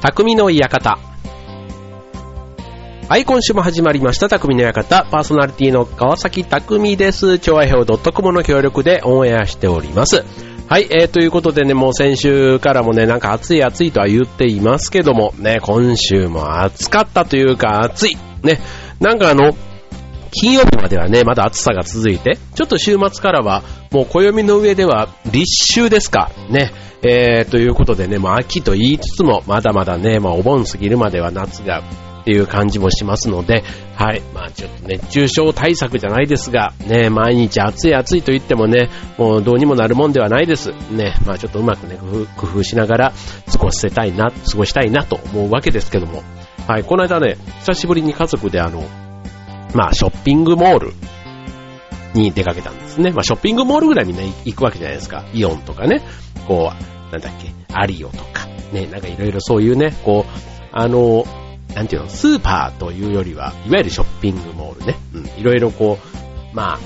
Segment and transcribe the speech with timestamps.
[0.00, 0.98] 匠の館。
[3.06, 5.04] はい、今週も始まりました、匠の館。
[5.10, 7.38] パーソナリティの川崎匠です。
[7.38, 10.24] 調和表 .com の協力でオンエアしております。
[10.68, 18.16] はい、えー、ということでね、もう先週からもね、なんか暑い暑いとは言っていますけども、ね、今週も暑かったというか暑い。
[18.42, 18.58] ね、
[19.00, 19.54] なんかあの、
[20.30, 26.30] 金曜日まではね、まだ暑さが続いて、ちょっと週末からは、もう暦の上では立秋ですか。
[26.50, 26.72] ね。
[27.02, 31.82] えー、ということでね、もう秋と言いつつも、まだまだね、まあお盆過ぎるまでは夏が、
[32.20, 33.64] っていう感じもしますので、
[33.96, 34.20] はい。
[34.34, 40.70] まあちょっと熱中症対策じゃないですが、ね、毎日暑い暑いと言ってもね、もうどうにもなるもんではないです。
[40.90, 41.98] ね、まあちょっとうまくね、
[42.36, 43.12] 工夫しながら
[43.50, 46.22] 過ごせたいな、過ごしたいなと思うわけですけども、
[46.68, 46.84] はい。
[46.84, 48.84] この間ね、久しぶりに家族であの、
[49.74, 50.92] まあショッピングモール
[52.14, 53.10] に出かけたんですね。
[53.12, 55.24] まあショッピングモールぐらいにね、行くわけじゃないですか。
[55.32, 56.02] イオンとかね、
[56.46, 61.24] こう、なんだっけ、アリオとか、ね、なんかいろいろそういうね、こう、あの、
[61.74, 65.98] なんていうの、スーパーというよりは、いわゆるショッピングモールね、うん、いろいろこ
[66.52, 66.78] う、まあ、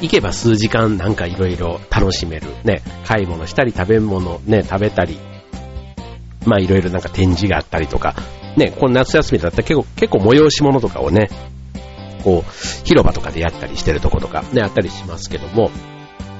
[0.00, 5.18] 行けば数時間なんかいろいろ楽しめる、ね、買い物したり食べ物ね、食べたり、
[6.46, 8.14] まあいろいろなんか展示があったりとか、
[8.56, 11.28] ね、この夏休みだったら結構、結構催し物とかをね、
[12.18, 15.70] こう、広場とかでやったりしてるとことかね、あったりしますけども、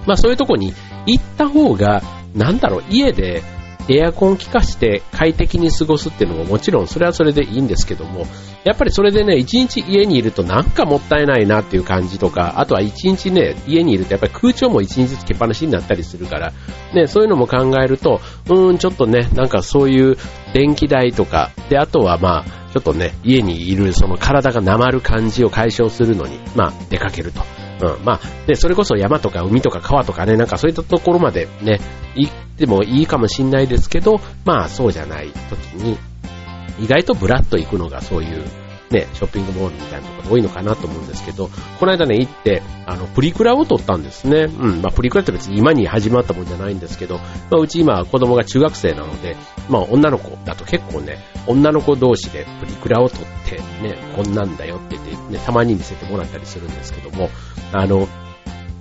[0.06, 0.74] まあそういうとこに
[1.06, 2.02] 行った方が、
[2.34, 3.42] なんだろう、家で
[3.88, 8.26] エアコン効かして快適に過ごすっていうのももちろんそれはそれでいいんですけども、
[8.64, 16.52] やっぱりそれでね、一日家にいるとなんかもったいないなっていう感じとか、あとは一日ね、家にいるとやっぱり空調も一日ずつ消っぱなしになったりするから、
[16.92, 20.18] ね、そういうのも考えると、うーん、ちょっとね、なんかそういう
[20.52, 27.42] 電気代とか、で、あとはまあ、ちょっとね、家にいるその体がなまる感じを解消するのに、まあ、出かけると。
[27.80, 31.80] うん、まあ、で、それこそ山とか海とか川とかね、なんかそういったところまでね、
[32.14, 35.96] 行ってもいいかもしんないですけど、まあそうじゃない時に、
[36.80, 38.44] 意外とブラッと行くのがそういう
[38.90, 44.44] ね、ショッピングモールみたいなところ多いのかなと思うんですけど、この間ね、行って、あの、プリクラを撮ったんですね。
[44.44, 47.22] うん、まあ、プリクラって別に今に始まったもんじゃないんですけど、ま
[47.52, 49.36] あ、うち今子供が中学生なので、
[49.68, 57.30] まあ、女の子だと結構ね、女の子同士でプリクラを撮って、ね、こんなんだよって言って、ね、たまに見せてもらったりするんですけども、
[57.72, 58.08] あの、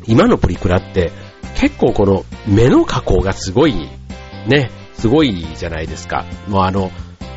[0.05, 1.11] 今のプリクラって、
[1.55, 3.89] 結構この目の加工がすごい、
[4.47, 6.25] ね、すごいじゃないですか。
[6.47, 6.91] もうあの、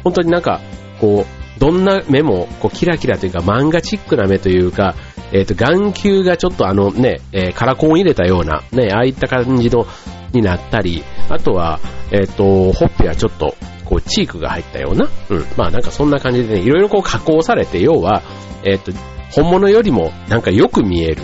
[0.05, 0.61] 本当になんか、
[1.01, 4.95] こう、どんな目もこうキラキラというか漫画チックな目というか、
[5.33, 9.87] えっ、ー、と、眼球がちょっとあのね、えー、カラコン入れたような、ね、ああいった感じの、
[10.33, 11.81] になったり、あとは、
[12.13, 18.23] えっ、ー、と、ほっぺはちょっと、こう、チークが入ったような、うん、まあなんかそんな感じでね、いろいろこう加工されて、要は、
[18.65, 18.93] えっ、と、
[19.33, 21.23] 本物よりもなんかよく見える。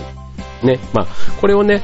[0.63, 1.07] ね、まあ、
[1.39, 1.83] これをね、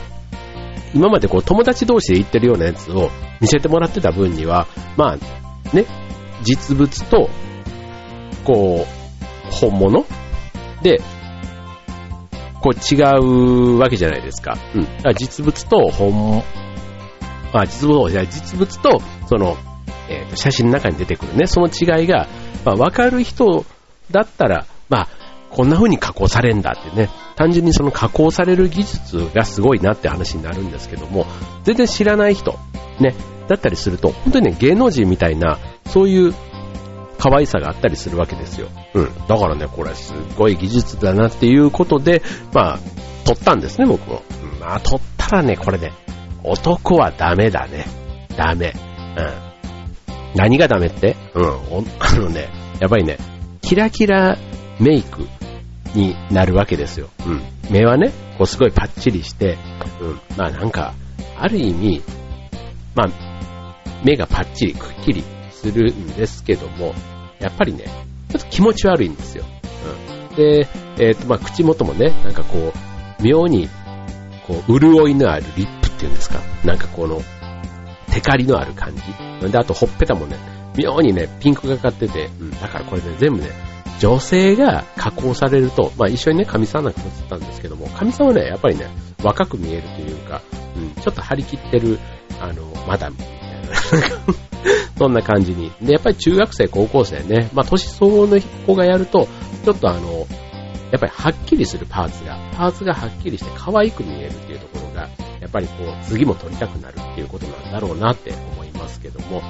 [0.93, 3.09] 今までこう友達同士で言ってるようなやつを
[3.41, 5.85] 見せてもらってた分には、まあ、ね、
[6.43, 7.29] 実物と
[8.43, 10.05] こう、本物？
[10.81, 11.01] で、
[12.61, 14.57] こう違うわけじゃないですか。
[14.75, 14.87] うん。
[15.15, 16.43] 実物と本、
[17.53, 19.57] あ、実物、実物と、その、
[20.09, 22.27] えー、と写真の中に出てくるね、その違いが、
[22.65, 23.65] まあ、わかる人
[24.11, 25.07] だったら、まあ、
[25.49, 31.25] こんな風に加工されんだってね、単純にその加工される技術がすごいなって話になるんですけども、
[31.63, 32.57] 全然知らない人、
[32.99, 33.13] ね、
[33.47, 36.33] だったりすると、本当にね、芸能人みたいな、そういう
[37.23, 38.67] 可愛さがあったりするわけですよ。
[38.95, 39.27] うん。
[39.29, 42.21] だからね、これすごい技術だなっていうことで、
[42.53, 42.79] まあ、
[43.23, 44.23] 撮ったんですね、僕も。
[44.59, 45.93] まあ、撮ったらね、これね、
[46.43, 47.85] 男はダメだね。
[48.35, 48.73] ダメ。
[49.17, 50.35] うん。
[50.35, 51.15] 何がダメって？
[51.33, 51.45] うん。
[51.99, 52.49] あのね、
[52.81, 53.17] やっぱりね、
[53.61, 54.37] キラキラ
[54.81, 55.25] メイク
[55.95, 57.07] になるわけですよ。
[57.25, 57.41] うん。
[57.69, 59.57] 目はね、こうすごいパッチリして、
[60.01, 60.19] うん。
[60.35, 60.93] まあなんか、
[61.39, 62.01] ある意味、
[62.95, 63.09] まあ、
[64.03, 66.93] 目がパッチリ、くっきりするんですけども、
[67.43, 67.85] やっぱりね、
[68.29, 69.45] ちょっと気持ち悪いんですよ。
[70.31, 70.67] うん、で、
[70.97, 73.69] えっ、ー、と、まあ、口元もね、なんかこう、妙に、
[74.47, 76.39] こう、潤いのあるリップっていうんですか？
[76.65, 77.21] なんかこの、
[78.11, 79.51] テカリのある感じ。
[79.51, 80.37] で、あと、ほっぺたもね、
[80.77, 83.49] 妙にね、ピンクがかってて、うん、だからこれね、全部ね、
[83.99, 88.87] 女性が加工されると、まあ一緒にね、神さんなんか映ったんですけども、神さんはね、やっぱりね、
[89.23, 90.41] 若く見えるというか、
[90.75, 91.99] うん、ちょっと張り切ってる、
[92.41, 93.31] あの、マダムみたい
[93.69, 94.52] な、
[95.03, 95.69] そんな感じに。
[95.81, 99.27] で、やっぱり中学生、高校生ね、まあ年相応の子がやると、
[99.65, 100.25] ちょっとあの、
[100.91, 105.09] やっぱりはっきりするパーツが、パーツがはっきりして可愛く見えるっていうところが、
[105.41, 109.41] やっぱりこう、次も撮りたくなるっていうことなんだろうなって思いますけども、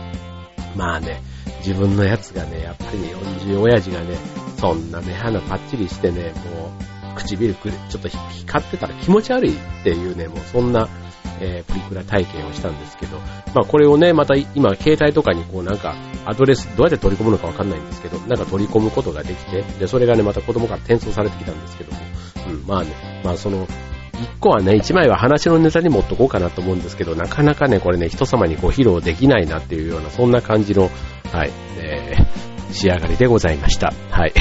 [0.76, 1.22] まあね、
[1.60, 4.18] 自分のやつがね、やっぱりね、40親父がね、
[4.58, 6.72] そんな目鼻パッチリしてね、も
[7.12, 10.90] う、唇くちょっと光ってたら気持ち悪いっていうね、もうそんな
[11.40, 13.18] えー、プリクラ体験をしたんですけど、
[13.54, 15.96] まあこれをね、また今携帯とかにこうなんか
[16.26, 22.00] アドレスどうやって取り込むのかわかんないんですけど、なんか取り込むことができて、で、それがね、また子供から転送されてきたんですけども、
[22.48, 23.68] うん、まあね、まあその、
[24.14, 30.90] 一個はね、一枚は話のネタに持っとこうかなと思うんですけど、なかなかね、これね、人様にこう披露できないなっていうような、そんな感じの、
[31.32, 33.94] はい、えー、仕上がりでございました。
[34.12, 34.34] はい。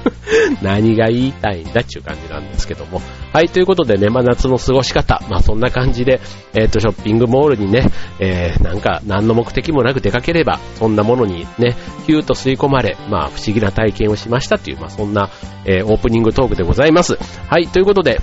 [0.62, 3.00] 何が言いたいんだっていう感じなんですけども。
[3.32, 6.20] はい、ということでね、まあ、夏の過ごし方、まあ、そんな感じで、
[6.52, 7.86] えっ、ー、と、ショッピングモールにね、
[8.18, 15.30] えー、なんか、何の目的もなく出かければ、そんなものにね、ヒューと吸い込まれ、まあ、不思議な体験をしましたという、まあ、そんな、
[15.64, 17.18] えー、オープニングトークでございます。
[17.48, 18.20] はい、ということで、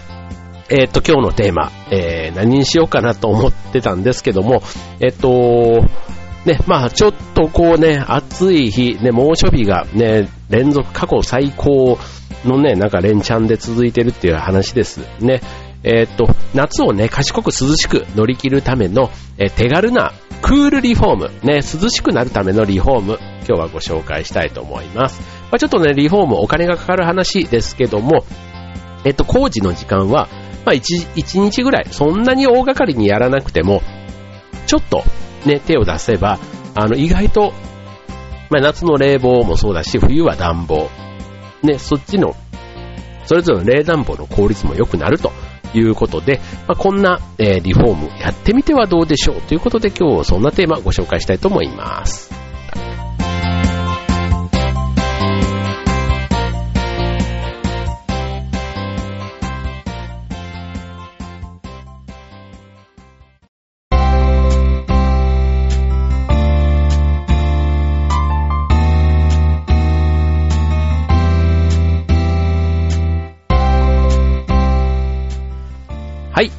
[0.69, 4.61] えっ、と、今日のテーマ、えー、何にしようかなと思ってたんですけども、
[4.99, 5.85] えっ、と、
[6.47, 11.99] ね、まあちょっとこうね、暑い日、ね、猛暑日がね、連続過去最高
[12.45, 15.41] のね、なんか連チャンで続いてるっていう話ですね。
[15.83, 25.21] えー、っと、夏をね、賢く涼しく乗り切るための、え、手軽なクールリフォーム、ね、涼しくなるためのリフォーム、今日はご紹介したいと思います。
[25.51, 28.23] まあ、ちょっとね、リフォームお金がかかる話ですけども、
[29.03, 30.29] えっと、工事の時間は、
[30.65, 30.81] まあ1、
[31.15, 33.81] 1日ぐらい、そんなに大掛かりにやらなくても、
[34.65, 35.03] ちょっと
[35.47, 36.39] ね、手を出せば、
[36.75, 37.53] あの、意外と、
[38.49, 40.89] まあ、夏の冷房もそうだし、冬は暖房。
[41.63, 42.35] ね、そっちの、
[43.25, 45.31] それぞれの冷暖房の効率も良くなると
[45.73, 52.36] いうことで、まあ、こんな、えー、リフォームやってみてはどうでしょうということで今日はそんなテーマをご紹介したいと思います。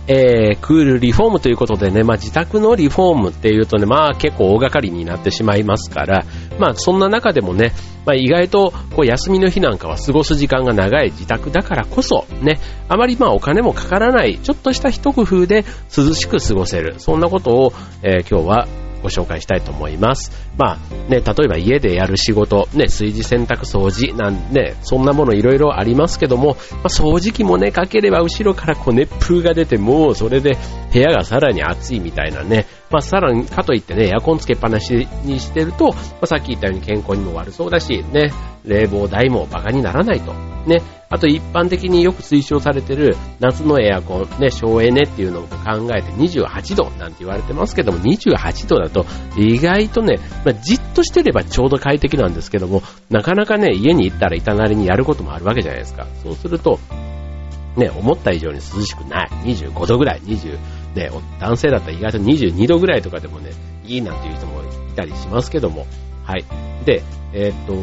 [0.09, 6.25] えー、クールリフォームということでね、まあ自宅のリフォームっていうとね、まあ結構大掛かりになってしまいますから、
[6.59, 7.75] まあそんな中でもね、
[8.07, 12.59] まあ意外とこう休みの日なんかは過ごす時間が長い自宅だからこそ、ね、
[12.89, 17.73] あまりまあお金もかからない、ちょっとした一工夫で涼しく過ごせる、そんなことを、
[18.03, 18.69] えー、今日は
[19.03, 20.48] ご紹介したいと思います。
[20.59, 20.79] まあ
[21.09, 30.59] ね、例えば家でやる仕事、ね、炊事洗濯掃除なんで、そんなものいろいろありますけども、まあ、掃除機もね、かければ後ろからこう熱風が出て、もうそれで
[30.93, 38.33] 部屋がさらに暑いみたいなね、まあ、さらにかといってね、エアコンつけっぱなしにしてると、まあ、さっき言ったように健康にも悪そうだし、ね、
[38.65, 40.33] 冷房代もバカにならないと。
[40.67, 45.57] ね、あと一般的によく推奨されてる夏のエアコン、ね、省エネっていうのを考
[45.97, 49.07] えて28度なんて言われてますけども、28度だと
[49.37, 50.17] 意外とね、
[50.49, 56.07] まあ、じっとしてればちょうど快適なんですけども、なかなかね、家に行ったらいたなりにやることもあるわけじゃないですか。
[56.23, 56.81] そうすると、
[57.77, 59.29] ね、思った以上に涼しくない。
[59.45, 60.59] 25度ぐらい、20、
[60.95, 63.51] ね、男性だったら意外と22度ぐらいとかでもね、
[63.85, 65.87] いいなんていう人もいたりしますけども、
[66.25, 66.45] はい。
[66.87, 67.03] で、
[67.35, 67.75] えっ、と、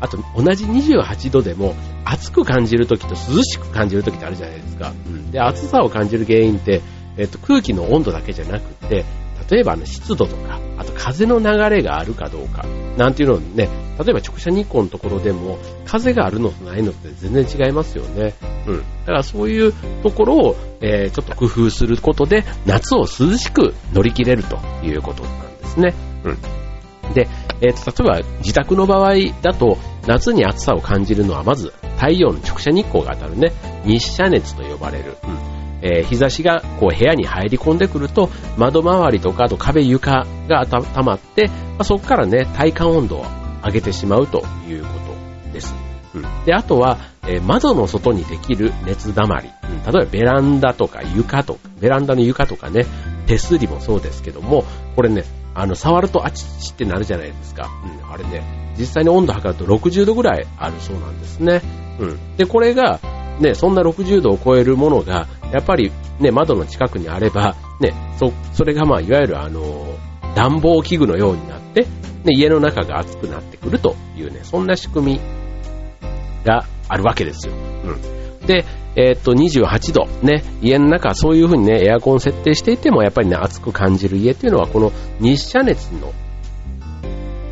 [0.00, 1.74] あと同じ28度でも
[2.04, 4.92] 暑く感じるときと涼しく感じるときってあるじゃないですか。
[5.06, 5.30] うん。
[5.30, 6.82] で、暑さを感じる原因って、
[7.16, 9.04] えっ、と、空気の温度だけじゃなくて、
[9.48, 11.46] 例えばあの湿度とか、あと風の流
[11.76, 12.64] れがあるかどうか、
[12.96, 18.34] なんていうのをね、例えば直射日光のところでも、風があるのとないのって全然違いますよね。
[18.66, 18.78] うん。
[18.78, 19.72] だからそういう
[20.02, 25.94] ところを、えー、ちょっと工夫することで、夏を涼しく乗り切れるということなんですね。
[26.24, 27.12] うん。
[27.14, 27.28] で、
[27.60, 29.76] えー、と、例えば自宅の場合だと、
[30.06, 33.52] 夏に暑さを感じるのはまず太陽の直射日光が当たるね、
[33.84, 35.16] 日射熱と呼ばれる。
[35.24, 43.26] うんえー、日差しがこう部屋に入り込んでくると、窓周りとか、あと壁床がたまって、まあ、そこからね、体感温度を
[43.64, 44.88] 上げてしまうというこ
[45.46, 45.74] とです。
[46.14, 49.92] うん、で、あとは、えー、窓の外にできる熱溜まり、うん。
[49.92, 52.86] 例えばベランダとか床とか、ベランダの床とかね、
[53.26, 54.64] 手すりもそうですけども、
[54.96, 57.68] これね、あの、触るとあちちってなるじゃないですか。
[57.84, 58.42] うん、あれね、
[58.78, 61.62] 実際に温度測ると60度ぐらいあるそうなんですね。
[62.00, 62.36] うん。
[62.36, 62.98] で、これが、
[63.40, 69.62] ね、そんな60度を超えるものが、やっぱりね、窓の近くにあれば、ね、そ、それがまあ、いわゆるあの、
[70.34, 71.88] 暖房器具のようになって、ね、
[72.36, 75.20] 家の中が暑くなってくるというね、そんな仕組み
[76.44, 77.54] があるわけですよ。
[77.54, 78.46] うん。
[78.46, 78.64] で、
[78.96, 86.12] えー、っと、28度、ね、家の中、そういう風にね、エアコン設定していても、やっぱりね、暑く感じる家っていうのは、この日射熱の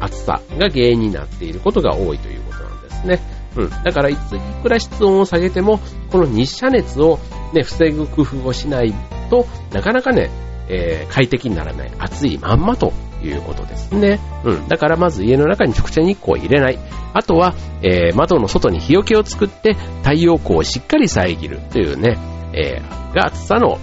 [0.01, 3.38] 暑さが原因になっていることが多いということなんですね。
[3.57, 3.71] うん。
[3.71, 7.19] だからいつ、いくら室温を下げても、この日射熱を
[7.53, 8.95] ね、防ぐ工夫をしない
[9.31, 10.31] となかなかね、
[10.69, 11.93] えー、快適にならない。
[11.99, 14.21] 暑いまんまということですね。
[14.45, 14.69] うん。
[14.69, 16.79] だからまず家の中に直射日光を入れない。
[17.15, 22.19] あとは、えー、窓の外に日よけを作って太陽光をしっかり遮るというね、
[22.55, 23.79] えー、が暑さの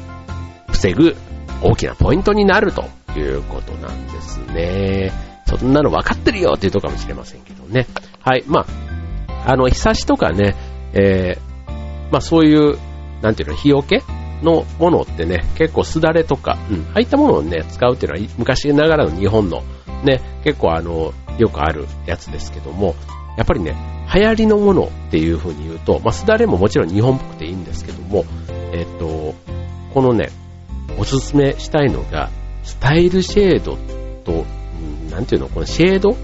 [0.69, 1.15] 防ぐ
[1.61, 2.83] 大きなポイントになると
[3.17, 5.11] いうことなんですね。
[5.47, 7.87] そんなの分かってるよっていうとかもしれませんけどね。
[8.21, 8.43] はい。
[8.47, 8.65] まあ、
[9.45, 10.55] あの、日差しとかね、
[10.93, 12.77] えー、まあそういう、
[13.21, 14.03] なんていうの、日よけ
[14.43, 19.63] のものってね、結構すだれとか、うん、ああいったものをね、使うっていうのは昔ながらの日本の
[20.03, 22.95] ね、結構あの、よくあるやつですけども、
[23.37, 23.75] やっぱりね、
[24.13, 28.23] 流行りのものっていう風に言うと、まあ、すだれももちろん日本っぽくていいんですけども、
[28.71, 29.35] えっ、と、
[29.93, 30.29] このね、
[30.97, 32.29] おすすめしたいのが、
[32.63, 33.77] スタイルシェード
[34.23, 34.45] と、
[35.11, 36.15] なんていうの、このシェード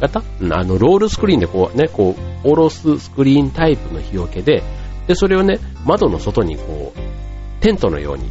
[0.00, 0.20] 型？
[0.20, 4.62] あの、ロールスクリーンでこうね、こう、下ろすスクリーンタイプの日よけで、
[5.06, 8.30] で、それをね、窓の外にこう、テントのように、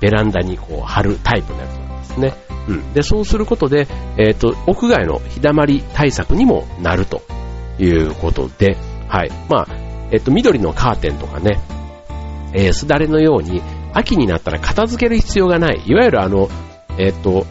[0.00, 2.34] ベランダにこう貼るタイプのやつなんですね。
[2.68, 2.92] うん。
[2.92, 7.22] で、そうすることで、えっ、ー、と、屋外の日だまり対策にもなると
[7.78, 8.76] いうことで、
[9.08, 9.30] はい。
[9.48, 9.66] まあ、
[10.12, 11.60] えっ、ー、と、緑のカーテンとかね、
[12.52, 15.82] えー、すだれのように、秋になったら片付ける必要がない。
[15.86, 16.48] いわゆるあの、
[16.98, 17.46] えっ、と、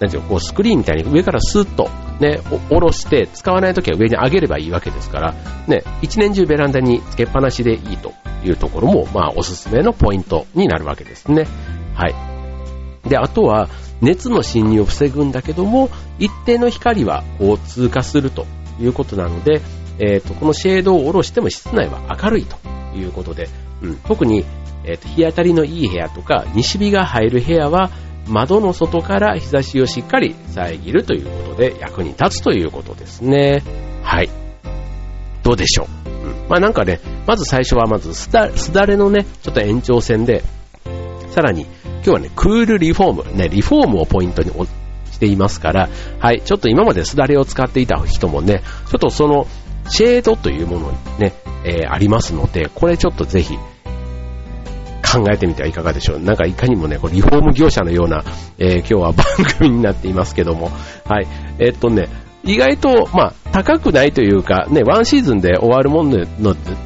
[0.00, 1.88] なんていうの、こうスクリーンみたいに上からスッと
[2.20, 5.34] ね、下ろして使わないときは上に上げればいいわけですから、
[5.66, 8.12] ね、一年中ベランダにつけっぱなしでいいと
[8.44, 11.46] いうところも、まあ、おすすめのポイントになるわけですね。
[11.94, 13.08] はい。
[13.08, 13.68] で、あとは、
[14.00, 15.88] 熱の侵入を防ぐんだけども、
[16.18, 18.46] 一定の光はこう通過すると
[18.80, 19.62] いうことなので、
[19.98, 22.56] え、ー、と、このシェードを下ろしても室内は明るいと
[22.96, 23.48] いうことで、
[23.80, 24.44] うん、特に、
[24.84, 27.90] え、ー、と、日当たりのいい部屋とか、西日が入る部屋は、
[28.28, 33.62] 窓の外から日差しをしっかり遮るということで役に立つということですね。
[34.02, 34.30] はい。
[35.42, 35.88] どうでしょう、
[36.48, 40.44] まあなんかね、まず最初はまずすだすだれのね、ちょっと延長線で、
[41.30, 44.50] さらに今日はね、クールリフォーム、ね、リフォームをポイントに
[45.10, 45.88] していますから、
[46.20, 49.46] はい、ちょっと今まですだれを使っていた人もね、ちょっとその
[49.88, 51.32] シェードというものにね、
[51.64, 53.56] えー、ありますので、これちょっとぜひ
[55.12, 56.18] 考えてみてはいかがでしょう。
[56.20, 58.24] なんかいかにもね、これリフォーム業者のような、
[58.58, 59.26] えー、今日は番
[59.58, 60.70] 組になっていますけども、
[61.04, 61.26] はい。
[61.58, 62.08] えー、っとね、
[62.44, 66.24] 意外と、まあ、高くないというか、ね、ワンシーズンで終わるもの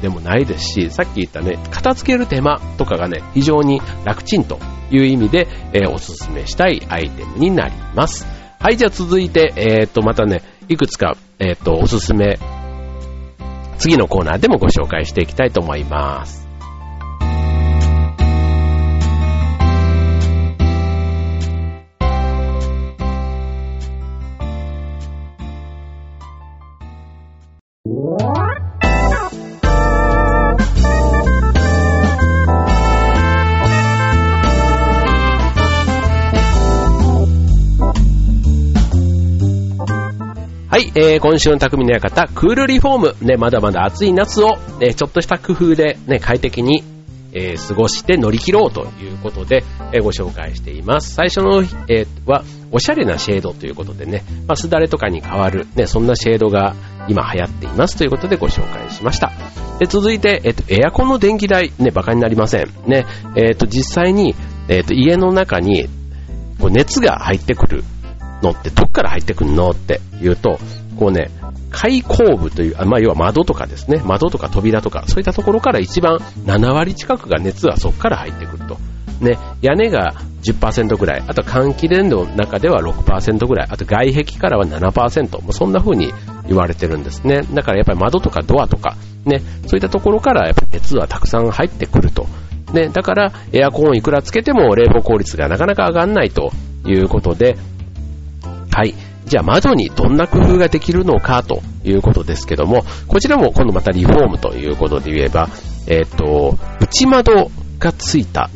[0.01, 4.59] でもないですし、さっき言ったね、片付ける手間とかがね、非常に楽ちんと
[4.91, 8.27] いう意味で、えー、おすすめしたいアイテムになります。
[8.59, 12.37] はい、じゃあ続いて、えっと、またね、いくつか、えっと、おすすめ、
[13.79, 16.46] 次のコーナーでもご紹介していきたいと思います。
[40.77, 43.25] はい、えー、今週の匠の館、クールリフォーム。
[43.25, 46.83] ね、まだまだ暑い夏を、ね、ちょっとした工夫で、ね、快適に、
[47.33, 51.15] えー、過ごして乗り切ろうということで、えー、ご紹介しています。
[51.15, 56.75] 最初の、えー、は、おしゃれなシェードということでね、まあ、すだれとかに変わる、ね、そんなシェードが
[57.07, 59.31] 今流行っていますということでご紹介しました。
[59.79, 62.69] で、続いて、えっ、と、エアコンの電気代、ね、馬鹿になりません。
[62.85, 64.35] ね、えっ、と、実際に、
[64.69, 65.89] えっ、と、家の中に、
[66.59, 67.83] こう熱が入ってくる
[68.41, 70.59] のってどっから入ってくるのって言うと、
[70.97, 71.29] こうね、
[71.69, 78.77] 開口部という、まあ、要は窓とかですね、窓とか扉とか、そういったところから一番7割近くが熱はそこから入ってくると。
[79.21, 80.13] ね、屋根が
[80.43, 86.13] 10%ぐらい、あと換気連動の中では6%ぐらい、あと外壁からは7%、もうそんな風に
[86.47, 87.41] 言われてるんですね。
[87.53, 92.27] だからやっぱり窓とかドアとか、ね、そういったところからやっぱり熱はたくさん入ってくると。
[92.73, 96.51] ね、だからエアコンをいくらつけても冷房効率がなかなか上がらないと
[96.85, 97.57] いうことで、
[98.71, 98.93] はい。
[99.25, 105.49] じゃあ窓にどんな工夫ができるのかということですけども、こちらも今度またリフォームということで言えば、
[105.87, 108.49] えっ、ー、と、内窓がついた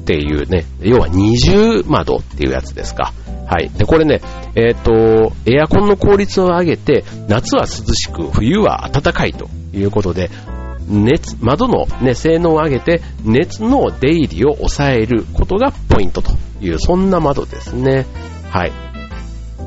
[0.00, 3.12] っていうね、要は二重窓っていうやつですか。
[3.46, 3.70] はい。
[3.70, 4.20] で、これね、
[4.54, 10.30] えっ、ー、と、エアコンの効率を上げて、夏は涼しく、冬は暖かいということで、
[10.88, 18.06] 熱、窓の、ね、性能を上げて、熱の出入りを抑えることがポイントという、そんな窓ですね。
[18.50, 18.89] はい。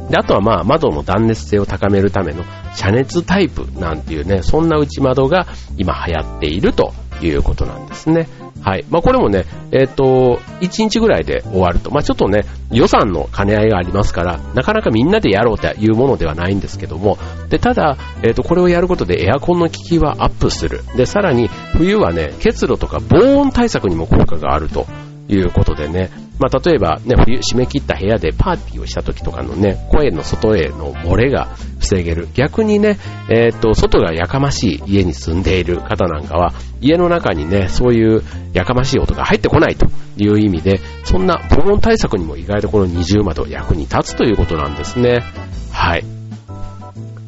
[0.09, 2.43] で、あとはまあ窓の断熱性を高めるための
[2.75, 8.27] 遮熱タイプなんていうね、そんな内窓が今流行っているということなんですね。
[8.61, 8.85] はい。
[8.89, 11.91] まあこれもね、えっ、ー、と、1日ぐらいで終わると。
[11.91, 17.17] まあちょっとね、予算の兼ね合いがありますから、なかなかみんなでやろうというものではないんですけども、
[17.49, 20.81] で、ただ、えっ、ー、と、これをやることでエアコンの効きはアップする。
[20.95, 32.27] で、さらに冬はね、結露とか防音対策にも効果があるといいうことでね、まあ、例えばね、冬締め切った部屋でパーティーをした時とかのね、声の外への漏れが防げる。
[32.33, 32.97] 逆にね、
[33.29, 38.23] えっ、と、外がやかましい家に住んでいる方なんかは、家の中にね、そういう
[38.53, 39.85] やかましい音が入ってこないと
[40.17, 45.23] いう意味で、そんな防音対策にも意外とこの二重窓役に立つということなんですね。
[45.71, 46.03] はい。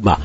[0.01, 0.19] まあ、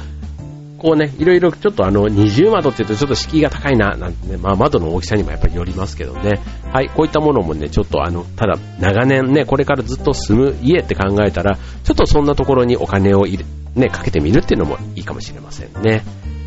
[0.81, 6.41] こうね、いろいろちょっとあの、二重窓って言うとちょっと敷居が高いな、なんてね、まあ窓の大きさにもやっぱりよりますけどね。
[6.73, 13.45] はい、こういったものもね、ちょっとあの、ただ長年ね、これからずっと住む家って考えたら、ちょっとそんなところにお金を入れ、
[13.75, 16.03] ね、かけてみるっていうのもいいかもしれませんね。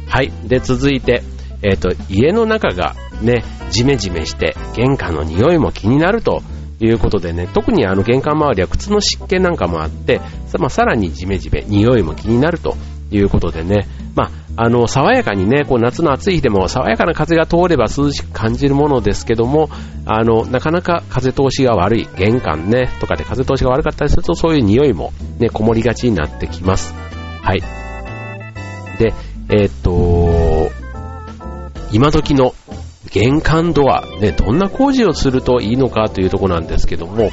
[0.07, 1.21] はい、で、続いて、
[1.61, 6.41] えっ、ー、と、家の中がね、ジメジメして、玄関の匂いも気になると
[6.79, 10.19] いうことでね、特にあの玄関周りは靴の湿気なんかもあって、
[10.59, 12.75] まあ、さらにジメジメ、匂いも気になると
[13.17, 19.69] いうことでね、まあ、あの、爽やかにね、こう夏の暑い日でも爽やかな風が通れば涼しく感じるものですけども、
[20.05, 26.93] あの、なかなか風通しが悪い、玄関ね、とかで風通しが悪かったりすると、そういう匂いもね、こもりがちになってきます。
[27.41, 27.61] はい。
[28.99, 29.13] で、
[29.49, 30.71] えー、っと、
[31.91, 32.53] 今時の
[33.11, 37.29] 玄関ドア、ね、どんな工事をするといいのかというところなんですけども、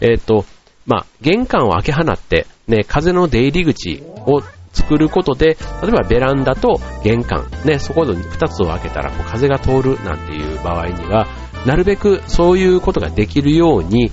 [0.00, 0.44] えー、っと、
[0.86, 4.42] まあ、玄関を開け放って、ね、風の出入り口を
[4.74, 11.26] 作ることで、例えばベランダと玄関、ね、そこで2つを開けたらこう風が通るなんていう場合には、
[11.64, 14.10] なるべくそういうことができるように、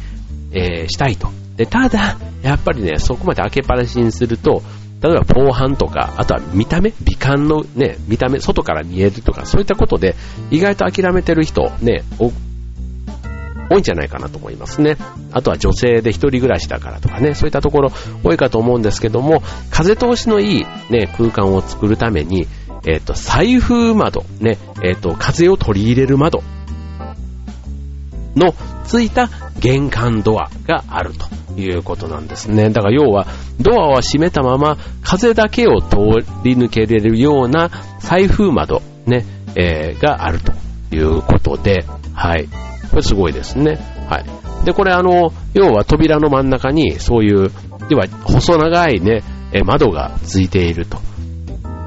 [0.54, 1.30] えー、したいと。
[1.58, 4.62] で、ただ、やっぱりね、そこまで開けっぱなしにすると、
[5.02, 10.16] 例えば防犯とか、あとは見た目、美観のね、見た目、外から見えるとか、そういったことで、
[10.52, 12.04] 意外と諦めてる人、ね、
[13.72, 14.98] 多いんじゃないかなと思いますね。
[15.32, 17.92] あとは女性で一人暮らしだからとかね、そういったところ
[18.24, 22.48] 多いかと思うんですけども、風通しのいいね、空間を作るために、
[22.86, 26.44] えっ、ー、と、財布窓、ね、えっ、ー、と、風を取り入れる窓
[28.36, 28.54] の
[28.86, 32.72] ついた玄関ドアがあるということなんですね。
[32.72, 33.28] だから要は、
[33.60, 35.98] ドアは閉めたまま風だけを通
[36.44, 39.26] り抜けれるような財布窓、ね、
[39.56, 40.54] えー、があると
[40.94, 42.50] いうことで、はい。
[42.92, 43.80] これすごいですね。
[44.10, 44.66] はい。
[44.66, 47.52] で、これあの、要は扉の真ん中にそういう、
[47.90, 49.24] 要は細長いね、
[49.66, 51.00] 窓がついていると。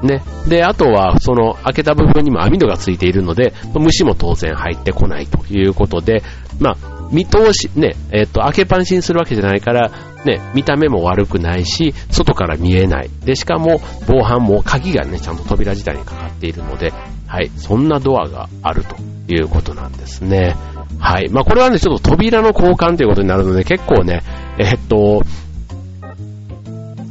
[0.03, 0.23] ね。
[0.47, 6.23] で、あとは、その、開けた部分にも網戸がついているので、虫も当然入ってこないということで、
[6.59, 9.91] まあ、見通し、ね、えっ、と、開けっぱなしにするわけじゃないから、
[10.25, 13.09] ね、見た目も悪くないし、外から見えない。
[13.25, 16.93] で、しかも、防犯も鍵がね、ちゃんと扉自体にかかっているので、
[17.35, 18.95] はい、そんなドアがあると
[19.27, 20.55] いうことなんですね。
[21.01, 21.27] はい。
[21.27, 24.23] まあ、これはね、ちょっと扉の交換ということになるので、結構ね、
[24.57, 25.21] えっと、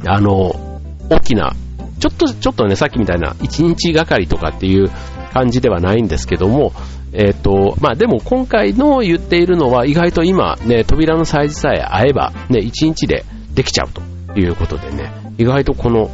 [0.07, 1.53] あの、大きな、
[1.99, 4.89] ちょっと、ちょっとね、さっきみたいな1日がかりとかっていう
[5.31, 6.73] 感じではないんですけども、
[7.13, 14.01] えっと、まあ、でも今回の言っているのは意外と今ね、扉のサイズさえ合えばね、1日でできちゃうと
[14.39, 16.09] いうことでね、意外とこの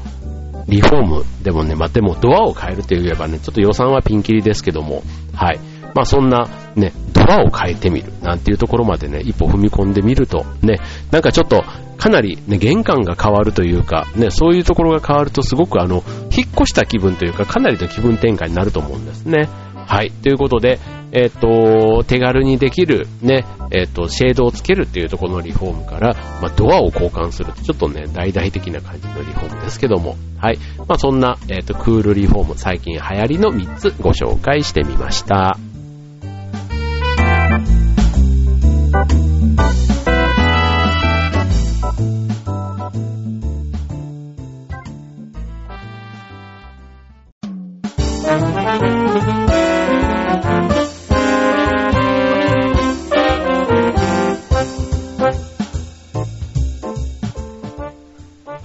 [0.68, 5.60] リフォームでもね、まあ、でもドアを変えるといえばね、ちょっと予算はピンキリですけども、はい。
[5.94, 10.80] まあそんなね、ドアを変えてみるなんていうところまでね、一歩踏み込んでみると、ね、
[11.12, 11.64] なんかちょっと
[11.98, 16.04] かなりね、玄関が変わるというか、ね、そういうところが変わるとすごくあの、
[16.36, 19.50] 引っ越した気分というか、かなりの気分転換になると思うんですね。
[19.88, 20.12] はい。
[20.12, 20.80] ということで、
[21.12, 30.58] えっ、と、手軽にできる、ね、えっ、と、シェードをつけるっていうところのリフォームから、まあ、ドアを交換するちょっとね、大々的な感じのリフォームですけども、はい。
[30.78, 35.58] まあ、そんな、えっ、と、クールリフォーム、最近流行りの3つご紹介してみました。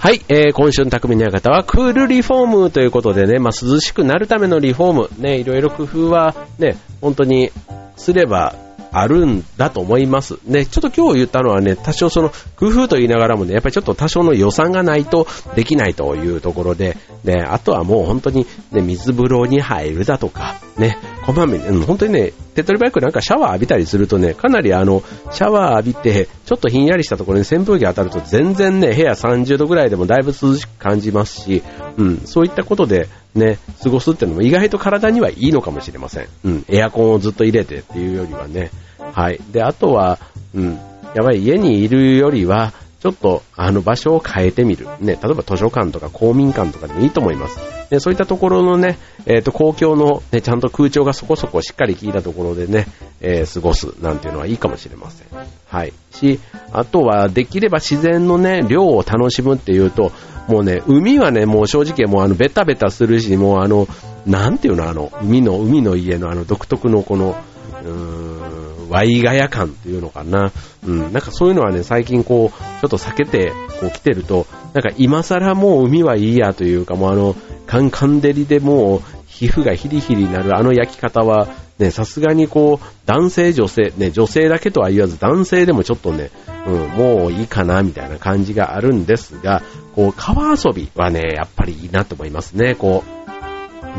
[0.07, 7.51] はい、えー、今週の匠の館はクールリフォームということでね、まあ、涼しくなるためのリフォーム、ね、いろいろ工夫はね、本当に
[7.97, 8.55] すれば
[8.92, 10.38] あるんだと思います。
[10.45, 31.62] ね、ちょっと今日言ったのはね、多少その工夫と言いながらもね、やっぱりちょっと多少の予算がないとできないというところで、ね、あとはもう本当にね、水風呂に入るだとか、ね、こまめに、本当にね、手っ取り早くなんかシャワー浴びたりするとね、かなりあの、シャワー浴びて、ちょっとひんやりしたところに扇風機当たると全然ね、部屋30度ぐらいでもだいぶ涼しく感じますし、
[31.99, 36.29] うん、そういったことでね、過ごすっていうのも意外と体にはいいのかもしれません。
[36.45, 38.71] うん、エアコンをずっと入れてっていうよりはね、
[39.12, 39.38] はい。
[39.53, 40.19] で、あとは、
[40.55, 40.73] うん、
[41.14, 44.87] やっぱり家にいるよりは、ちょっと、あの、場所を変えてみる。
[45.00, 47.59] ね、例えば図書館とか公民館とかでもいいと思います。
[47.90, 52.87] で、そういったところのね、えっ、と、公共の、ね、ちゃんと空調がそこそこしっかり効いたところでね、
[53.20, 55.26] えー、過ごすなんていうのはいいかもしれません。
[55.68, 55.92] はい。
[56.11, 56.40] し、
[56.72, 60.11] あとは、できれば自然のね、量を楽しむっていうと、
[60.48, 63.88] もうね、海はね、もう正直もうあの、ベタベタするし、もうあの、
[64.26, 67.37] なんていうの、あの、海の、海の家のあの、独特のこの、
[67.85, 68.56] うーん、
[68.88, 70.53] ワイガヤ感っていうのかな。
[70.87, 86.31] うん、なんかそういうのはね、最近こう、ちょっと避けて、こう来てると、なんか今更もう海はいいやというか、もうあの、カンカン照りでもう、皮膚がヒリヒリになるあの焼き方は、ね、さすがにこう、男性、女性、ね、女性だけとは言わず、男性でもちょっとね、
[86.66, 89.62] うん、もういいかな、みたいな感じがあるんですが、
[89.94, 92.75] こう、川遊びはね、やっぱりいいなと思いますね。
[92.75, 93.16] こう、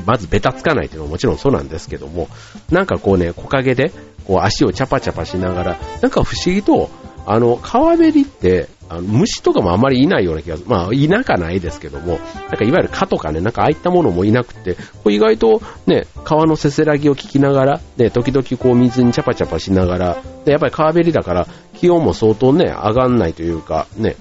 [0.06, 2.30] まずベタつかないというのはもちろんそうなんですけども、
[2.72, 3.92] なんかこうね、木陰で、
[4.28, 6.90] こう足をチャパチャパしながら、なんか不思議と、
[7.26, 10.70] あの、川べりって、あの虫とかもあんまりいないような気がする。
[10.70, 12.20] まあ、いなかないですけども、なん
[12.58, 24.16] かいわゆる蚊とかね、なんかああいったものもいなくて、こう意外とね、川のせせらぎを聞きながら、ね、時々こう水にチャパチャパしながら、で、やっぱり川べりだから気温も相当ね、上がんないというか、ね、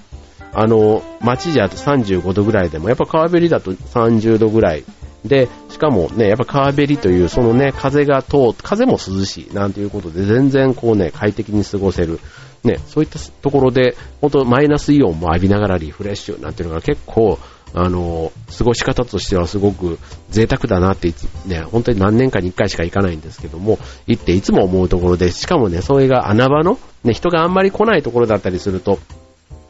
[0.53, 4.83] あの、街じゃと35度ぐらいでも、やっぱ川べりだと30度ぐらい
[5.27, 12.19] で、しかもね、やっぱ川べりという、そのね、風が通風も涼しい、なんていうことで、全然こうね、快適に過ごせる。
[12.63, 17.39] ね、そういったところで、本当マイナスイオンも浴びながらリフレッシュなんていうのが結構、
[17.73, 21.13] あの、過ごし方としてはすごく贅沢だなって、
[21.45, 28.99] ね、本当に何年かに一回しか行かないんですけども、行っていつも思うところで、しかもね、それが穴場の、ね、人があんまり来ないところだったりすると、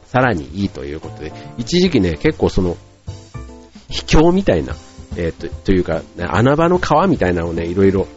[0.06, 2.78] さらにいいということで、一時期ね、結構その、
[3.90, 4.76] 秘境みたいな、
[5.16, 8.08] えー、と、というか、穴場の川みたいなのをね、いろいろ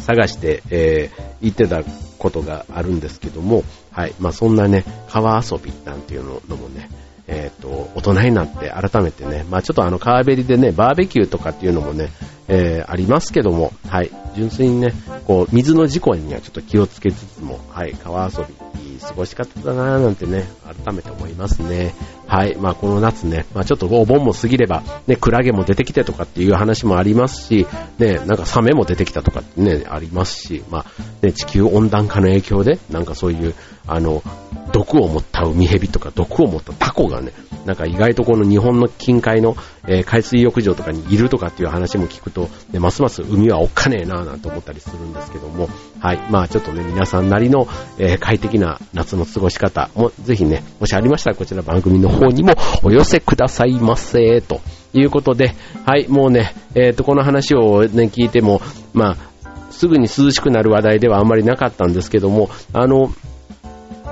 [0.00, 1.82] 探して、えー、行ってた
[2.18, 4.14] ことがあるんですけども、はい。
[4.18, 6.88] まあ、そんなね、川遊びなんていうのもね、
[7.26, 12.10] えっ、ー、と、大人になって改めてね、まあちょっとあの川べりでね、バーベキューとかっていうのもね、
[12.48, 14.10] えー、ありますけども、はい。
[14.34, 14.92] 純粋にね、
[15.26, 18.44] こう、水の事故にはちょっと気をつけつつも、はい、川遊
[18.74, 20.44] び、いい過ごし方だなぁなんてね、
[20.84, 21.94] 改めて思いますね。
[22.34, 22.56] はい。
[22.56, 27.64] まあこの夏ね、まあちょっとお盆も過ぎれば、ね、クラゲも出てきてとかっていう話もありますし、
[27.98, 30.84] ね、なんかサメも出てきたとかね、ありますし、まあ、
[31.24, 33.54] ね、地球温暖化の影響で、なんかそういう、
[33.86, 34.22] あの、
[34.72, 37.32] 毒を持った海蛇とか毒を持ったタコがね、
[37.64, 45.68] なんか意外とこの日本の近海の、えー、海水浴場とかにいるとかっていう話も聞くと、ね、ますます海はおっかねえなぁなんて思ったりするんですけども、
[46.00, 46.18] はい。
[46.30, 47.68] まあちょっとね、皆さんなりの、
[47.98, 54.60] えー、快適な夏の過ごし方もぜひね、もしありましたらこちら番組の方にもお寄せくださいませ、と
[54.92, 55.54] いうことで、
[55.86, 58.60] はい、もうね、えっ、ー、と、この話をね、聞いても、
[58.92, 59.16] まあ、
[59.70, 63.12] すぐに涼しくなる話題ではあんまりなかったんですけども、あの、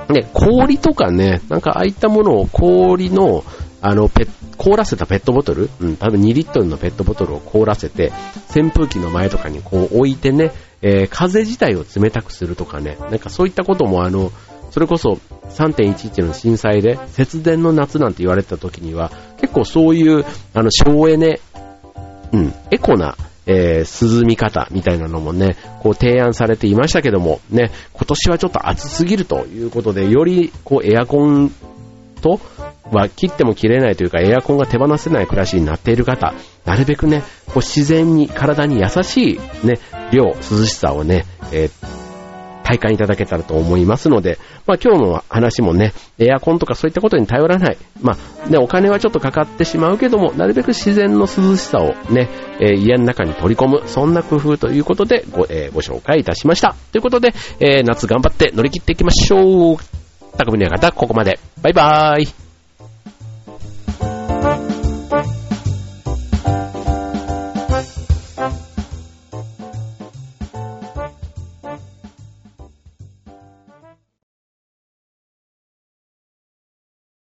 [0.08, 3.44] ね、氷とかね、なんかああいったものを氷の、
[3.80, 8.12] あの、ペ凍らせたペットボトル、うん、多分2リットルのペットボトルを凍らせて、
[8.54, 14.30] 扇風機の前とかにこう置いてね、えー、風自体を冷たくするとかね、なんかそういったこともあの、
[14.70, 15.18] それこそ
[15.50, 19.10] 3.11の震災で節電の夏なんて言われた時には、
[19.40, 21.40] 結構そういう、あの、省エネ、
[22.32, 31.50] うん、エコなえー、涼み方みたいなのもね、こう提案されていましたけども、ね、今年はちょっと暑すぎるということで、よりこうエアコン
[32.20, 32.40] と
[32.90, 39.78] は切っても切れないというか、エアコンが手放せない暮らしになっている方、なるべくね、こう自然に体に優しいね、
[40.12, 41.91] 量、涼しさをね、えー
[42.62, 47.77] 体感いただけたらと思いますので、まあ今日の話もね、エアコンとかそういったことに頼らない。
[48.01, 52.29] まあね、お金はちょっとかかってしまうけども、なるべく自然の涼しさをね、
[52.61, 56.75] えー、家の中に取り込む、そんな工夫ということでご,、えー、ご紹介いたしました。
[56.92, 59.77] ということで、えー、夏頑張って乗り切っていきましょう。
[60.37, 61.38] 匠の館、ここまで。
[61.62, 62.41] バイバーイ。